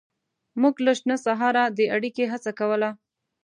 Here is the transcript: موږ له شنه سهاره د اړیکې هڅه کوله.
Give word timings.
موږ 0.61 0.75
له 0.85 0.91
شنه 0.99 1.15
سهاره 1.25 1.63
د 1.77 1.79
اړیکې 1.95 2.25
هڅه 2.31 2.51
کوله. 2.59 2.89